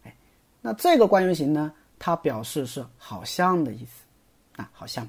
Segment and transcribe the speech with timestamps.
[0.05, 0.12] 哎，
[0.60, 4.02] 那这个惯用型呢，它表示是好像的意思，
[4.56, 5.08] 啊，好像。